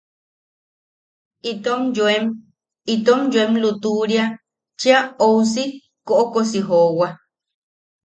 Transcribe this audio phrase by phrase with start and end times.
[1.51, 2.25] Itom yoem...
[2.93, 4.25] itom yoem lutuʼuria
[4.79, 5.63] cheʼa ousi
[6.07, 7.07] koʼokosi joowa.